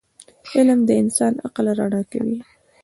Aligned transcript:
علم 0.55 0.79
د 0.85 0.89
انسان 1.01 1.33
عقل 1.45 1.65
رڼا 1.79 2.01
کوي. 2.11 2.37